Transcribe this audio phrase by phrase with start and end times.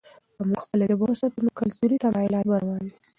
[0.35, 2.93] که موږ خپله ژبه وساتو، نو کلتوري تمایلات به روان وي.